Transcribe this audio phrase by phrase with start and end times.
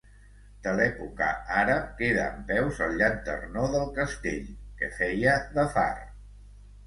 [0.67, 1.25] De l'època
[1.63, 4.49] àrab queda en peus el llanternó del castell,
[4.81, 5.89] que feia de far.